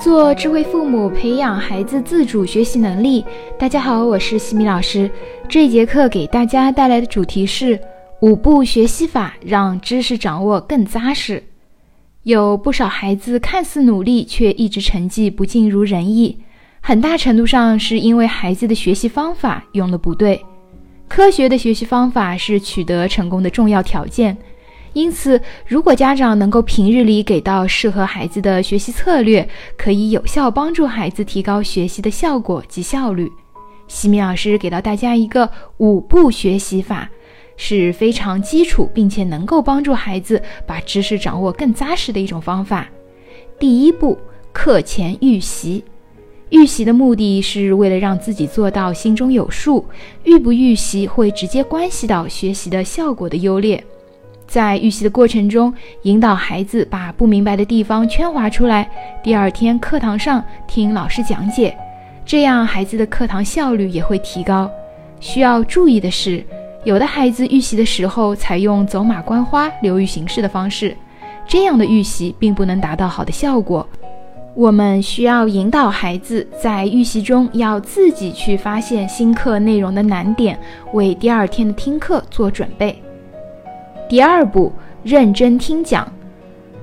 [0.00, 3.24] 做智慧父母，培养孩子自主学习能力。
[3.58, 5.10] 大家好，我是西米老师。
[5.48, 7.78] 这一节课给大家带来的主题是
[8.20, 11.42] 五步学习法，让知识掌握更扎实。
[12.22, 16.38] 有不少孩子看似努力，却一直成绩不尽如人意，
[16.80, 20.40] 很大程度上是因为孩子的学习方法用的不对。
[21.08, 24.36] 科学的学习方法是取得成功的重要条件。
[24.98, 33.30] 因此，如果家长能够平日里给到适合孩子的学习策略，可以有效帮助孩子提高学习的效果及效率。
[33.86, 37.08] 西米老师给到大家一个五步学习法，
[37.56, 42.88] 是非常基础，并且能够帮助孩子把知识掌握更扎实的一种方法。
[43.56, 44.18] 第一步，
[44.52, 45.84] 课前预习。
[46.50, 49.84] 预习的目的是为了让自己做到心中有数，
[50.24, 53.84] 预不预习会直接关系到学习的效果的优劣。
[54.48, 58.88] 在预习的过程中，引导孩子把不明白的地方圈划出来，
[59.22, 61.76] 第二天课堂上听老师讲解，
[62.24, 64.70] 这样孩子的课堂效率也会提高。
[65.20, 66.42] 需要注意的是，
[66.82, 70.96] 有的孩子预习的时候采用走马观花、流于形式的方式，
[71.46, 73.86] 这样的预习并不能达到好的效果。
[74.54, 80.58] 我们需要引导孩子在预习中要自己去发现新课内容的难点，
[80.94, 83.00] 为第二天的听课做准备。
[84.08, 86.10] 第二步，认真听讲。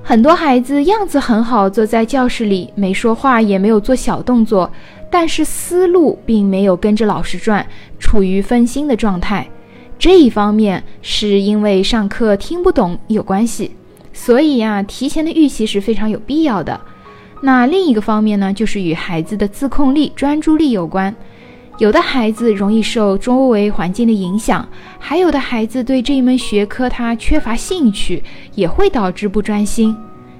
[0.00, 4.70] 很多孩子样子很好，坐在教室里没说话，也没有做小动作，
[5.10, 7.66] 但是思路并没有跟着老师转，
[7.98, 9.48] 处于分心的状态。
[9.98, 13.72] 这一方面是因为上课听不懂有关系，
[14.12, 16.80] 所以呀，提前的预习是非常有必要的。
[17.40, 21.12] 那另一个方面呢，就是与孩子的自控力、专注力有关。
[21.78, 24.66] 有的孩子容易受周围环境的影响，
[24.98, 28.22] 还有的孩子对这一门学科他缺乏兴趣，
[28.54, 29.94] 也会导致不专心。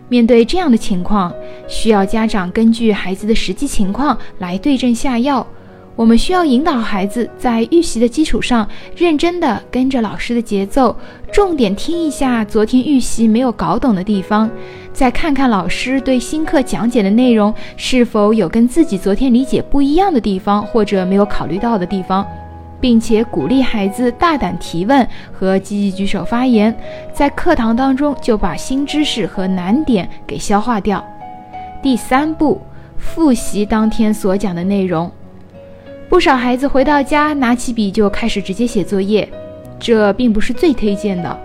[0.09, 1.31] 面对这样的情况，
[1.69, 5.47] 需要家长根据孩子的实际情况来对症下药。
[5.95, 10.95] 我们需要引导孩子在预习的基础上，认真的跟着老师的节奏，
[11.33, 14.49] 重点听一下昨天预习没有搞懂的地方，
[14.97, 22.27] 再看看老师对新课讲解的内容是否有跟自己昨天理解不一样的地方，或者没有考虑到的地方，
[22.81, 26.75] 并且鼓励孩子大胆提问和积极举手发言，
[27.13, 31.05] 在课堂当中就把新知识和难点给消化掉。
[31.83, 32.59] 第三步，
[32.97, 35.13] 复习当天所讲的内容。
[36.09, 39.29] 不少孩子回到家，拿起笔就开始直接写作业，
[39.79, 41.39] 这并不是最推荐的。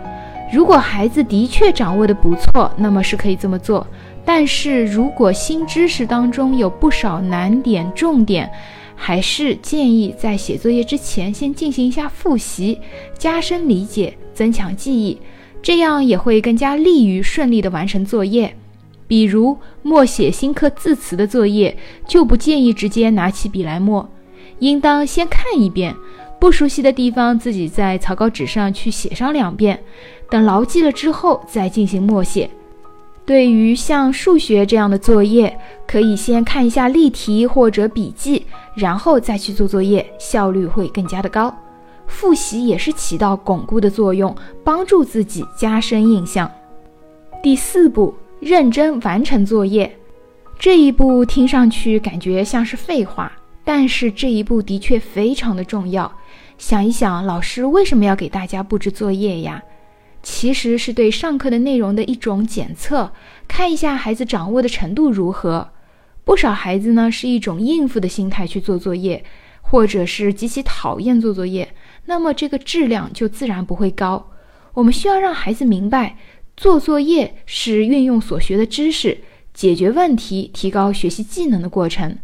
[0.51, 3.87] 如果孩子的确掌握的不错，那么是可以这么做。
[4.25, 8.51] 但是如果新知识当中有不少难点、重点，
[8.95, 12.79] 还是建议在写作业之前先进行一下复习，
[13.17, 15.17] 加深理解，增强记忆，
[15.61, 18.55] 这样也会更加利于顺利的完成作业。
[19.07, 21.75] 比如默写新课字词的作业，
[22.07, 24.07] 就不建议直接拿起笔来默。
[24.59, 25.95] 应当先看一遍，
[26.41, 29.79] 不熟悉的地方自己在草稿纸上去写上两遍，
[30.27, 32.49] 等牢记了之后再进行默写。
[33.27, 35.55] 对于像数学这样的作业，
[35.87, 38.43] 可以先看一下例题或者笔记，
[38.73, 41.55] 然后再去做作业，效率会更加的高。
[42.07, 46.49] 复习也是起到巩固的作用，帮助自己加深印象。
[47.43, 49.95] 第四步，认真完成作业。
[50.57, 53.31] 这一步听上去感觉像是废话。
[53.63, 56.11] 但是这一步的确非常的重要。
[56.61, 59.63] 想一想，老师为什么要给大家布置作业呀？
[60.21, 63.11] 其实是对上课的内容的一种检测，
[63.47, 65.71] 看一下孩子掌握的程度如何。
[66.23, 69.25] 不少孩子呢是一种应付的心态去做作业，
[69.63, 71.73] 或者是极其讨厌做作业，
[72.05, 74.29] 那么这个质量就自然不会高。
[74.75, 76.15] 我们需要让孩子明白，
[76.55, 79.17] 做作业是运用所学的知识
[79.51, 82.19] 解决问题、提高学习技能的过程。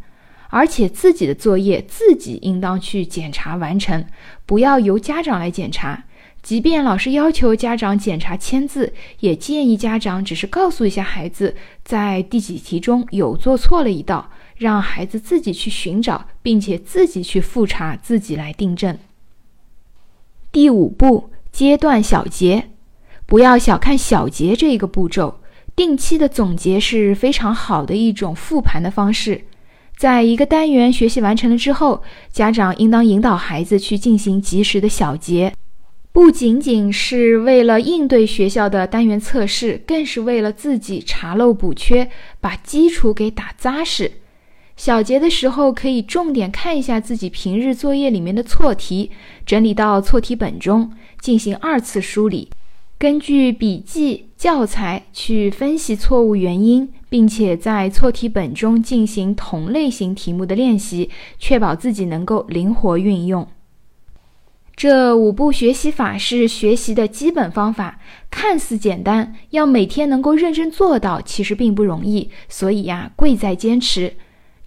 [0.50, 4.06] 而且自己的作业自己应当去检查完成，
[4.46, 6.06] 不要由家长来检查。
[6.44, 18.98] 即便老师要求家长检查签字，也建议家长只是告诉一下孩子在第几题中有做错了一道，让孩子自己去寻找，并且自己去复查，自己来订正。
[20.54, 22.70] 第五步，阶段小结，
[23.26, 25.42] 不要小看小结这一个步骤，
[25.76, 29.44] 定期的总结是非常好的一种复盘的方式。
[29.98, 35.52] 在一个单元学习完成了之后，家长应当引导孩子去进行及时的小结，
[36.12, 44.12] 不仅仅是为了应对学校的单元测试，更是为了自己查漏补缺，把基础给打扎实。
[44.76, 49.10] 小结的时候，可以重点看一下自己平日作业里面的错题，
[49.48, 52.52] 整理到错题本中进行二次梳理，
[53.00, 61.10] 根据笔记教材去分析错误原因，并且在错题本中进行同类型题目的练习，
[61.40, 63.48] 确保自己能够灵活运用。
[64.76, 68.00] 这五步学习法是学习的基本方法，
[68.30, 72.30] 看似简单，要每天能够认真做到，其实并不容易。
[72.48, 74.14] 所以呀，贵在坚持。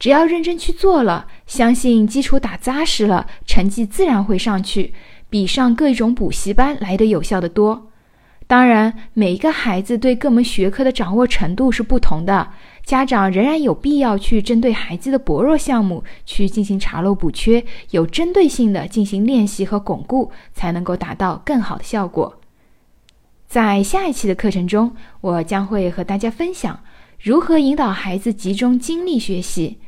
[0.01, 4.95] 只要认真去做了，相信基础打扎实了，成绩自然会上去，
[5.29, 7.90] 比上各种补习班来的有效的多。
[8.51, 12.49] 当然，每一个孩子对各门学科的掌握程度是不同的，
[12.85, 22.41] 家长仍然有必要去针对孩子的薄弱项目去进行查漏补缺，有针对性的进行练习和巩固，才能够达到更好的效果。
[23.47, 26.81] 在下一期的课程中，我将会和大家分享
[27.23, 29.79] 如何引导孩子集中精力学习。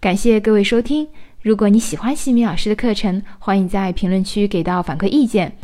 [0.00, 1.08] 感谢各位收听，
[1.42, 5.56] 如果你喜欢西米老师的课程，欢迎在评论区给到反馈意见。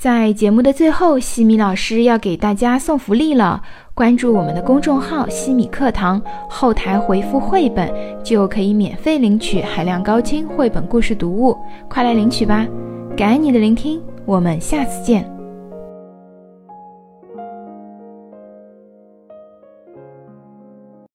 [0.00, 3.60] 在节目的最后，西米老师要给大家送福利了。
[3.92, 6.18] 关注我们的公众号“西米课堂”，
[6.48, 7.92] 后台回复“绘本”
[8.24, 11.54] 就可以免费领取海量高清绘本故事读物，
[11.86, 12.66] 快来领取吧！
[13.14, 15.39] 感恩你的聆听，我们下次见。